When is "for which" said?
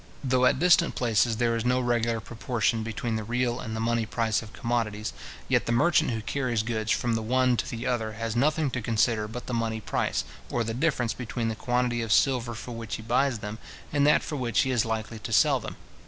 12.55-12.95, 14.23-14.61